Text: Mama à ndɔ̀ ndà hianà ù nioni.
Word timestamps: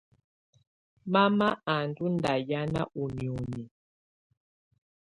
Mama 1.13 1.47
à 1.73 1.75
ndɔ̀ 1.89 2.07
ndà 2.15 2.33
hianà 2.45 2.81
ù 3.01 3.03
nioni. 3.17 3.63